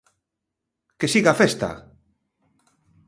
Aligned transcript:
Que 0.99 1.07
siga 1.13 1.29
a 1.33 1.39
festa! 1.41 1.69